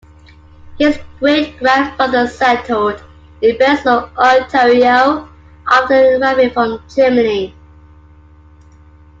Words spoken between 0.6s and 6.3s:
His great-grandfather settled in Breslau, Ontario after